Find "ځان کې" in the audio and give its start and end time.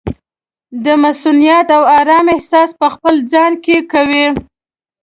3.31-3.77